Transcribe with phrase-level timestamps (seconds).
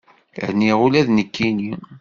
[0.49, 1.71] Rniɣ ula d nekkini.